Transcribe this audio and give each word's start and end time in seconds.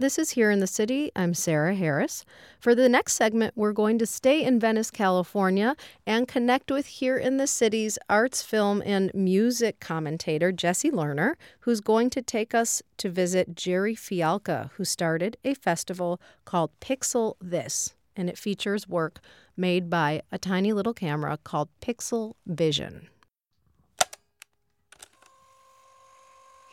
This 0.00 0.18
is 0.18 0.30
Here 0.30 0.50
in 0.50 0.58
the 0.58 0.66
City. 0.66 1.12
I'm 1.14 1.34
Sarah 1.34 1.76
Harris. 1.76 2.24
For 2.58 2.74
the 2.74 2.88
next 2.88 3.12
segment, 3.12 3.52
we're 3.54 3.72
going 3.72 3.96
to 4.00 4.06
stay 4.06 4.42
in 4.42 4.58
Venice, 4.58 4.90
California, 4.90 5.76
and 6.04 6.26
connect 6.26 6.72
with 6.72 6.86
Here 6.86 7.16
in 7.16 7.36
the 7.36 7.46
City's 7.46 7.96
arts, 8.10 8.42
film, 8.42 8.82
and 8.84 9.14
music 9.14 9.78
commentator, 9.78 10.50
Jesse 10.50 10.90
Lerner, 10.90 11.34
who's 11.60 11.80
going 11.80 12.10
to 12.10 12.22
take 12.22 12.56
us 12.56 12.82
to 12.96 13.08
visit 13.08 13.54
Jerry 13.54 13.94
Fialka, 13.94 14.70
who 14.72 14.84
started 14.84 15.36
a 15.44 15.54
festival 15.54 16.20
called 16.44 16.72
Pixel 16.80 17.36
This, 17.40 17.94
and 18.16 18.28
it 18.28 18.36
features 18.36 18.88
work 18.88 19.20
made 19.56 19.88
by 19.88 20.22
a 20.32 20.38
tiny 20.38 20.72
little 20.72 20.92
camera 20.92 21.38
called 21.44 21.68
Pixel 21.80 22.34
Vision. 22.46 23.06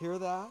Hear 0.00 0.18
that? 0.18 0.50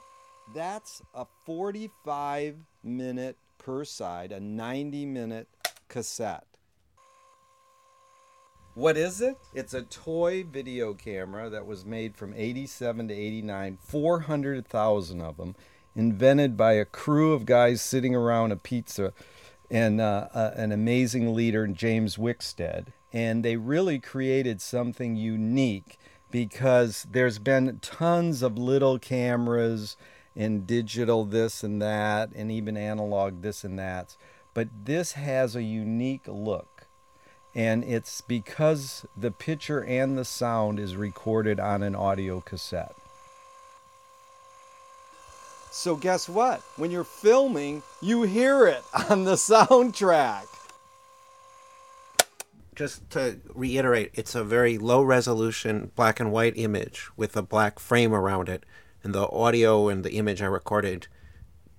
That's 0.53 1.01
a 1.13 1.25
45 1.45 2.55
minute 2.83 3.37
per 3.57 3.85
side, 3.85 4.31
a 4.31 4.39
90 4.39 5.05
minute 5.05 5.47
cassette. 5.87 6.45
What 8.73 8.97
is 8.97 9.21
it? 9.21 9.37
It's 9.53 9.73
a 9.73 9.83
toy 9.83 10.43
video 10.43 10.93
camera 10.93 11.49
that 11.49 11.65
was 11.65 11.85
made 11.85 12.15
from 12.15 12.33
87 12.35 13.09
to 13.09 13.13
89, 13.13 13.77
400,000 13.81 15.21
of 15.21 15.37
them, 15.37 15.55
invented 15.95 16.57
by 16.57 16.73
a 16.73 16.85
crew 16.85 17.33
of 17.33 17.45
guys 17.45 17.81
sitting 17.81 18.15
around 18.15 18.51
a 18.51 18.57
pizza 18.57 19.13
and 19.69 20.01
uh, 20.01 20.27
uh, 20.33 20.51
an 20.55 20.71
amazing 20.71 21.33
leader, 21.33 21.67
James 21.67 22.17
Wickstead. 22.17 22.87
And 23.13 23.43
they 23.43 23.57
really 23.57 23.99
created 23.99 24.61
something 24.61 25.15
unique 25.15 25.97
because 26.29 27.05
there's 27.11 27.39
been 27.39 27.79
tons 27.81 28.41
of 28.41 28.57
little 28.57 28.99
cameras 28.99 29.97
and 30.35 30.65
digital 30.65 31.25
this 31.25 31.63
and 31.63 31.81
that, 31.81 32.29
and 32.35 32.51
even 32.51 32.77
analog 32.77 33.41
this 33.41 33.63
and 33.63 33.77
that. 33.79 34.15
But 34.53 34.67
this 34.85 35.13
has 35.13 35.55
a 35.55 35.63
unique 35.63 36.27
look. 36.27 36.87
And 37.53 37.83
it's 37.83 38.21
because 38.21 39.05
the 39.17 39.31
picture 39.31 39.83
and 39.83 40.17
the 40.17 40.23
sound 40.23 40.79
is 40.79 40.95
recorded 40.95 41.59
on 41.59 41.83
an 41.83 41.95
audio 41.95 42.39
cassette. 42.39 42.95
So, 45.69 45.95
guess 45.95 46.27
what? 46.27 46.61
When 46.75 46.91
you're 46.91 47.03
filming, 47.05 47.81
you 48.01 48.23
hear 48.23 48.67
it 48.67 48.83
on 49.09 49.23
the 49.23 49.35
soundtrack. 49.35 50.45
Just 52.73 53.09
to 53.11 53.39
reiterate, 53.53 54.11
it's 54.13 54.33
a 54.33 54.43
very 54.43 54.77
low 54.77 55.01
resolution 55.01 55.91
black 55.95 56.19
and 56.19 56.31
white 56.31 56.57
image 56.57 57.09
with 57.15 57.35
a 57.35 57.41
black 57.41 57.79
frame 57.79 58.13
around 58.13 58.49
it 58.49 58.65
and 59.03 59.13
the 59.13 59.29
audio 59.29 59.87
and 59.87 60.03
the 60.03 60.13
image 60.13 60.41
are 60.41 60.51
recorded 60.51 61.07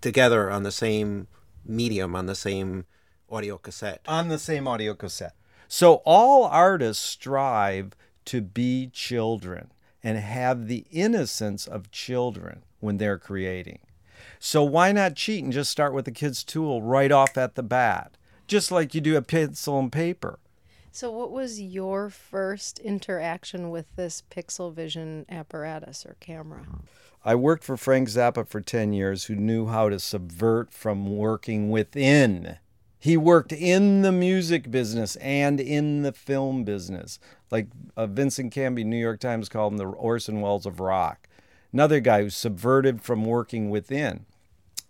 together 0.00 0.50
on 0.50 0.62
the 0.62 0.72
same 0.72 1.28
medium, 1.64 2.14
on 2.16 2.26
the 2.26 2.34
same 2.34 2.84
audio 3.30 3.56
cassette. 3.58 4.00
On 4.06 4.28
the 4.28 4.38
same 4.38 4.66
audio 4.68 4.94
cassette. 4.94 5.34
So 5.68 6.02
all 6.04 6.44
artists 6.44 7.04
strive 7.04 7.92
to 8.26 8.40
be 8.40 8.90
children 8.92 9.72
and 10.02 10.18
have 10.18 10.66
the 10.66 10.84
innocence 10.90 11.66
of 11.66 11.90
children 11.90 12.62
when 12.80 12.98
they're 12.98 13.18
creating. 13.18 13.80
So 14.38 14.64
why 14.64 14.92
not 14.92 15.14
cheat 15.14 15.44
and 15.44 15.52
just 15.52 15.70
start 15.70 15.94
with 15.94 16.04
the 16.04 16.10
kid's 16.10 16.44
tool 16.44 16.82
right 16.82 17.12
off 17.12 17.38
at 17.38 17.54
the 17.54 17.62
bat? 17.62 18.16
Just 18.46 18.70
like 18.70 18.94
you 18.94 19.00
do 19.00 19.16
a 19.16 19.22
pencil 19.22 19.78
and 19.78 19.90
paper. 19.90 20.38
So, 20.94 21.10
what 21.10 21.32
was 21.32 21.58
your 21.58 22.10
first 22.10 22.78
interaction 22.78 23.70
with 23.70 23.86
this 23.96 24.22
Pixel 24.30 24.74
Vision 24.74 25.24
apparatus 25.26 26.04
or 26.04 26.18
camera? 26.20 26.66
I 27.24 27.34
worked 27.34 27.64
for 27.64 27.78
Frank 27.78 28.08
Zappa 28.08 28.46
for 28.46 28.60
10 28.60 28.92
years, 28.92 29.24
who 29.24 29.34
knew 29.34 29.68
how 29.68 29.88
to 29.88 29.98
subvert 29.98 30.70
from 30.70 31.16
working 31.16 31.70
within. 31.70 32.58
He 32.98 33.16
worked 33.16 33.52
in 33.52 34.02
the 34.02 34.12
music 34.12 34.70
business 34.70 35.16
and 35.16 35.60
in 35.60 36.02
the 36.02 36.12
film 36.12 36.62
business. 36.62 37.18
Like 37.50 37.68
uh, 37.96 38.06
Vincent 38.06 38.52
Canby, 38.52 38.84
New 38.84 38.98
York 38.98 39.18
Times 39.18 39.48
called 39.48 39.72
him 39.72 39.78
the 39.78 39.86
Orson 39.86 40.42
Welles 40.42 40.66
of 40.66 40.78
rock. 40.78 41.26
Another 41.72 42.00
guy 42.00 42.22
who 42.22 42.28
subverted 42.28 43.00
from 43.00 43.24
working 43.24 43.70
within. 43.70 44.26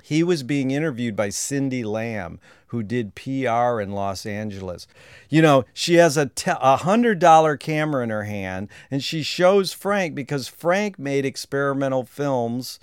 He 0.03 0.23
was 0.23 0.43
being 0.43 0.71
interviewed 0.71 1.15
by 1.15 1.29
Cindy 1.29 1.85
Lamb, 1.85 2.41
who 2.69 2.83
did 2.83 3.15
PR 3.15 3.81
in 3.81 3.93
Los 3.93 4.27
Angeles. 4.27 4.87
You 5.29 5.43
know, 5.43 5.65
she 5.73 5.95
has 5.95 6.17
a 6.17 6.77
hundred 6.79 7.19
dollar 7.19 7.57
camera 7.57 8.03
in 8.03 8.11
her 8.11 8.25
hand, 8.25 8.69
and 8.91 9.03
she 9.03 9.23
shows 9.23 9.73
Frank 9.73 10.15
because 10.15 10.49
Frank 10.49 10.99
made 10.99 11.25
experimental 11.25 12.05
films 12.05 12.81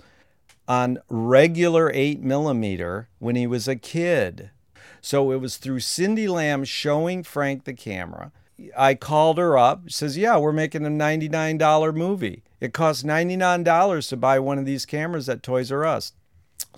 on 0.66 0.98
regular 1.08 1.90
eight 1.92 2.22
millimeter 2.22 3.08
when 3.18 3.36
he 3.36 3.46
was 3.46 3.68
a 3.68 3.76
kid. 3.76 4.50
So 5.00 5.32
it 5.32 5.40
was 5.40 5.56
through 5.56 5.80
Cindy 5.80 6.28
Lamb 6.28 6.64
showing 6.64 7.22
Frank 7.22 7.64
the 7.64 7.74
camera. 7.74 8.32
I 8.76 8.94
called 8.94 9.38
her 9.38 9.56
up. 9.58 9.90
Says, 9.90 10.16
"Yeah, 10.16 10.36
we're 10.38 10.52
making 10.52 10.86
a 10.86 10.90
$99 10.90 11.92
movie. 11.92 12.42
It 12.60 12.72
costs 12.72 13.02
$99 13.02 14.08
to 14.08 14.16
buy 14.16 14.38
one 14.38 14.58
of 14.58 14.66
these 14.66 14.86
cameras 14.86 15.28
at 15.28 15.42
Toys 15.42 15.72
R 15.72 15.84
Us." 15.84 16.12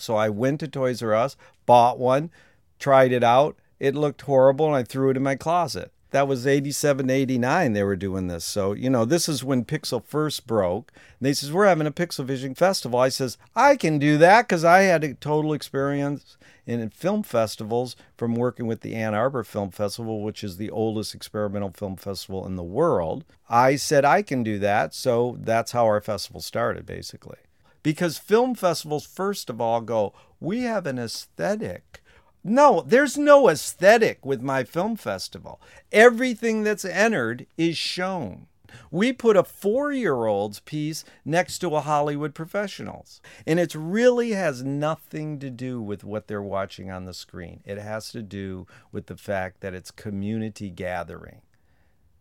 So 0.02 0.16
I 0.16 0.28
went 0.28 0.60
to 0.60 0.68
Toys 0.68 1.02
R 1.02 1.14
Us, 1.14 1.36
bought 1.66 1.98
one, 1.98 2.30
tried 2.78 3.12
it 3.12 3.24
out. 3.24 3.56
It 3.78 3.94
looked 3.94 4.22
horrible, 4.22 4.66
and 4.66 4.76
I 4.76 4.82
threw 4.82 5.10
it 5.10 5.16
in 5.16 5.22
my 5.22 5.36
closet. 5.36 5.92
That 6.12 6.28
was 6.28 6.46
87, 6.46 7.08
89 7.08 7.72
they 7.72 7.82
were 7.82 7.96
doing 7.96 8.26
this. 8.26 8.44
So, 8.44 8.74
you 8.74 8.90
know, 8.90 9.06
this 9.06 9.30
is 9.30 9.42
when 9.42 9.64
Pixel 9.64 10.04
first 10.04 10.46
broke. 10.46 10.92
And 10.94 11.26
they 11.26 11.32
says, 11.32 11.50
we're 11.50 11.66
having 11.66 11.86
a 11.86 11.90
Pixel 11.90 12.26
Vision 12.26 12.54
Festival. 12.54 12.98
I 13.00 13.08
says, 13.08 13.38
I 13.56 13.76
can 13.76 13.98
do 13.98 14.18
that 14.18 14.46
because 14.46 14.62
I 14.62 14.82
had 14.82 15.02
a 15.02 15.14
total 15.14 15.54
experience 15.54 16.36
in 16.66 16.86
film 16.90 17.22
festivals 17.22 17.96
from 18.16 18.34
working 18.34 18.66
with 18.66 18.82
the 18.82 18.94
Ann 18.94 19.14
Arbor 19.14 19.42
Film 19.42 19.70
Festival, 19.70 20.22
which 20.22 20.44
is 20.44 20.58
the 20.58 20.70
oldest 20.70 21.14
experimental 21.14 21.70
film 21.70 21.96
festival 21.96 22.46
in 22.46 22.56
the 22.56 22.62
world. 22.62 23.24
I 23.48 23.76
said, 23.76 24.04
I 24.04 24.20
can 24.20 24.42
do 24.42 24.58
that. 24.58 24.94
So 24.94 25.38
that's 25.40 25.72
how 25.72 25.86
our 25.86 26.02
festival 26.02 26.42
started, 26.42 26.84
basically. 26.84 27.38
Because 27.82 28.18
film 28.18 28.54
festivals, 28.54 29.06
first 29.06 29.50
of 29.50 29.60
all, 29.60 29.80
go, 29.80 30.12
we 30.40 30.62
have 30.62 30.86
an 30.86 30.98
aesthetic. 30.98 32.02
No, 32.44 32.82
there's 32.86 33.16
no 33.16 33.48
aesthetic 33.48 34.24
with 34.26 34.42
my 34.42 34.64
film 34.64 34.96
festival. 34.96 35.60
Everything 35.92 36.62
that's 36.62 36.84
entered 36.84 37.46
is 37.56 37.76
shown. 37.76 38.46
We 38.90 39.12
put 39.12 39.36
a 39.36 39.44
four 39.44 39.92
year 39.92 40.26
old's 40.26 40.60
piece 40.60 41.04
next 41.24 41.58
to 41.58 41.76
a 41.76 41.80
Hollywood 41.80 42.34
professional's. 42.34 43.20
And 43.46 43.60
it 43.60 43.74
really 43.74 44.30
has 44.30 44.62
nothing 44.62 45.38
to 45.40 45.50
do 45.50 45.80
with 45.80 46.04
what 46.04 46.26
they're 46.26 46.42
watching 46.42 46.90
on 46.90 47.04
the 47.04 47.14
screen. 47.14 47.60
It 47.64 47.78
has 47.78 48.10
to 48.12 48.22
do 48.22 48.66
with 48.90 49.06
the 49.06 49.16
fact 49.16 49.60
that 49.60 49.74
it's 49.74 49.90
community 49.90 50.70
gathering. 50.70 51.42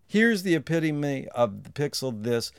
Here's 0.08 0.44
the 0.44 0.56
epitome 0.56 1.28
of 1.30 1.64
the 1.64 1.70
Pixel 1.70 2.24
This 2.24 2.52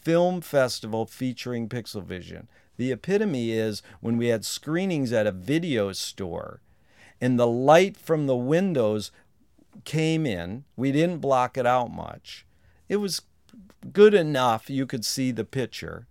film 0.00 0.40
festival 0.40 1.06
featuring 1.06 1.68
Pixel 1.68 2.02
Vision. 2.02 2.48
The 2.76 2.92
epitome 2.92 3.52
is 3.52 3.82
when 4.00 4.16
we 4.16 4.28
had 4.28 4.44
screenings 4.44 5.12
at 5.12 5.26
a 5.26 5.32
video 5.32 5.92
store 5.92 6.60
and 7.20 7.38
the 7.38 7.46
light 7.46 7.96
from 7.96 8.26
the 8.26 8.36
windows 8.36 9.10
came 9.84 10.26
in. 10.26 10.64
We 10.76 10.90
didn't 10.92 11.18
block 11.18 11.58
it 11.58 11.66
out 11.66 11.92
much. 11.92 12.46
It 12.88 12.96
was 12.96 13.22
good 13.92 14.14
enough 14.14 14.70
you 14.70 14.86
could 14.86 15.04
see 15.04 15.30
the 15.30 15.44
picture. 15.44 16.06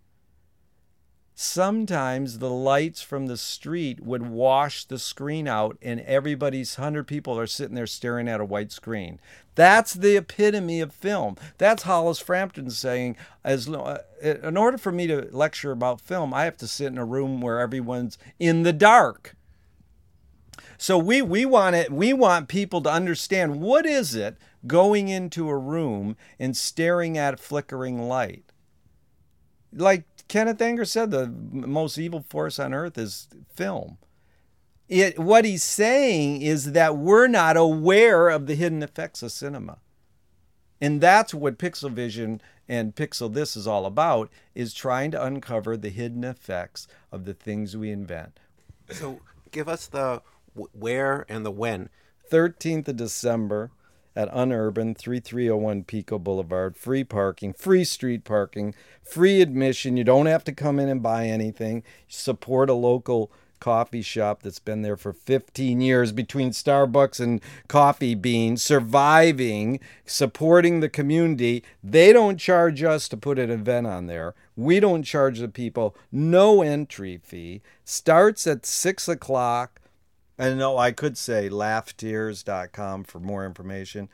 Sometimes 1.41 2.39
the 2.39 2.49
lights 2.49 3.01
from 3.01 3.27
the 3.27 3.37
street 3.37 4.01
would 4.01 4.23
wash 4.23 4.83
the 4.83 4.99
screen 4.99 5.47
out, 5.47 5.77
and 5.81 6.01
everybody's 6.01 6.77
100 6.77 7.07
people 7.07 7.39
are 7.39 7.47
sitting 7.47 7.75
there 7.75 7.87
staring 7.87 8.27
at 8.27 8.41
a 8.41 8.45
white 8.45 8.73
screen. 8.73 9.21
That's 9.55 9.93
the 9.93 10.17
epitome 10.17 10.81
of 10.81 10.91
film. 10.91 11.37
That's 11.57 11.83
Hollis 11.83 12.19
Frampton 12.19 12.69
saying, 12.71 13.15
as 13.41 13.69
uh, 13.69 13.99
in 14.21 14.57
order 14.57 14.77
for 14.77 14.91
me 14.91 15.07
to 15.07 15.29
lecture 15.31 15.71
about 15.71 16.01
film, 16.01 16.33
I 16.33 16.43
have 16.43 16.57
to 16.57 16.67
sit 16.67 16.87
in 16.87 16.97
a 16.97 17.05
room 17.05 17.39
where 17.39 17.61
everyone's 17.61 18.17
in 18.37 18.63
the 18.63 18.73
dark. 18.73 19.37
So 20.77 20.97
we 20.97 21.21
we 21.21 21.45
want 21.45 21.73
it. 21.73 21.89
We 21.89 22.11
want 22.11 22.49
people 22.49 22.81
to 22.81 22.91
understand 22.91 23.61
what 23.61 23.85
is 23.85 24.13
it 24.13 24.35
going 24.67 25.07
into 25.07 25.47
a 25.47 25.57
room 25.57 26.17
and 26.37 26.57
staring 26.57 27.17
at 27.17 27.35
a 27.35 27.37
flickering 27.37 28.09
light. 28.09 28.51
Like 29.73 30.05
Kenneth 30.27 30.61
Anger 30.61 30.85
said 30.85 31.11
the 31.11 31.27
most 31.27 31.97
evil 31.97 32.23
force 32.27 32.59
on 32.59 32.73
earth 32.73 32.97
is 32.97 33.27
film. 33.53 33.97
It, 34.87 35.19
what 35.19 35.45
he's 35.45 35.63
saying 35.63 36.41
is 36.41 36.71
that 36.71 36.97
we're 36.97 37.27
not 37.27 37.55
aware 37.57 38.29
of 38.29 38.47
the 38.47 38.55
hidden 38.55 38.81
effects 38.81 39.21
of 39.21 39.31
cinema. 39.31 39.77
And 40.81 41.01
that's 41.01 41.33
what 41.33 41.59
Pixel 41.59 41.91
Vision 41.91 42.41
and 42.67 42.95
Pixel 42.95 43.33
This 43.33 43.57
is 43.57 43.67
all 43.67 43.85
about, 43.85 44.31
is 44.55 44.73
trying 44.73 45.11
to 45.11 45.23
uncover 45.23 45.75
the 45.75 45.89
hidden 45.89 46.23
effects 46.23 46.87
of 47.11 47.25
the 47.25 47.33
things 47.33 47.75
we 47.75 47.91
invent. 47.91 48.39
So 48.89 49.19
give 49.51 49.67
us 49.67 49.87
the 49.87 50.21
where 50.53 51.25
and 51.27 51.45
the 51.45 51.51
when. 51.51 51.89
13th 52.31 52.87
of 52.87 52.97
December, 52.97 53.71
at 54.15 54.31
Unurban, 54.33 54.97
3301 54.97 55.83
Pico 55.83 56.19
Boulevard. 56.19 56.75
Free 56.75 57.03
parking, 57.03 57.53
free 57.53 57.83
street 57.83 58.23
parking, 58.23 58.73
free 59.03 59.41
admission. 59.41 59.97
You 59.97 60.03
don't 60.03 60.25
have 60.25 60.43
to 60.45 60.51
come 60.51 60.79
in 60.79 60.89
and 60.89 61.01
buy 61.01 61.27
anything. 61.27 61.83
Support 62.07 62.69
a 62.69 62.73
local 62.73 63.31
coffee 63.59 64.01
shop 64.01 64.41
that's 64.41 64.59
been 64.59 64.81
there 64.81 64.97
for 64.97 65.13
15 65.13 65.81
years 65.81 66.11
between 66.11 66.51
Starbucks 66.51 67.19
and 67.19 67.41
Coffee 67.67 68.15
Bean, 68.15 68.57
surviving, 68.57 69.79
supporting 70.05 70.79
the 70.79 70.89
community. 70.89 71.63
They 71.83 72.13
don't 72.13 72.37
charge 72.37 72.83
us 72.83 73.07
to 73.09 73.17
put 73.17 73.39
an 73.39 73.49
event 73.49 73.87
on 73.87 74.07
there. 74.07 74.33
We 74.55 74.79
don't 74.79 75.03
charge 75.03 75.39
the 75.39 75.47
people. 75.47 75.95
No 76.11 76.61
entry 76.61 77.19
fee. 77.23 77.61
Starts 77.83 78.47
at 78.47 78.65
6 78.65 79.07
o'clock. 79.07 79.78
And 80.39 80.57
no, 80.57 80.77
I 80.77 80.93
could 80.93 81.17
say 81.17 81.49
laughtears.com 81.49 83.03
for 83.03 83.19
more 83.19 83.45
information. 83.45 84.07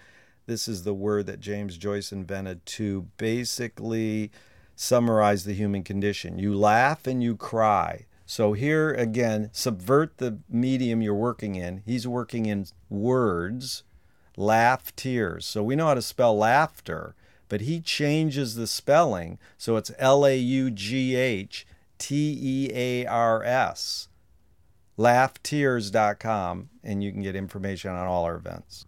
This 0.48 0.68
is 0.68 0.84
the 0.84 0.94
word 0.94 1.28
that 1.28 1.40
James 1.40 1.78
Joyce 1.78 2.12
invented 2.12 2.66
to 2.66 3.08
basically 3.18 4.32
summarize 4.76 5.44
the 5.44 5.54
human 5.54 5.84
condition. 5.84 6.40
You 6.40 6.56
laugh 6.56 7.06
and 7.06 7.22
you 7.22 7.36
cry. 7.38 8.08
So 8.26 8.54
here 8.54 8.92
again, 8.92 9.52
subvert 9.54 10.18
the 10.18 10.40
medium 10.50 11.04
you're 11.04 11.14
working 11.14 11.54
in. 11.56 11.84
He's 11.86 12.08
working 12.08 12.48
in 12.48 12.66
words, 12.90 13.84
laugh, 14.36 14.96
tears. 14.96 15.46
So 15.46 15.62
we 15.62 15.76
know 15.76 15.88
how 15.88 15.94
to 15.94 16.02
spell 16.02 16.36
laughter, 16.36 17.14
but 17.50 17.62
he 17.62 17.80
changes 17.80 18.56
the 18.56 18.66
spelling. 18.66 19.38
So 19.60 19.76
it's 19.78 19.92
L 20.00 20.26
A 20.26 20.36
U 20.36 20.72
G 20.72 21.16
H 21.16 21.68
T 22.00 22.36
E 22.42 22.72
A 22.74 23.06
R 23.06 23.44
S. 23.44 24.08
Laughtears.com, 24.98 26.70
and 26.84 27.04
you 27.04 27.12
can 27.12 27.22
get 27.22 27.36
information 27.36 27.92
on 27.92 28.08
all 28.08 28.24
our 28.24 28.36
events. 28.36 28.86